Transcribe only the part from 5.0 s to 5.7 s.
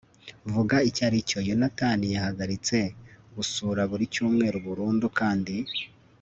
kandi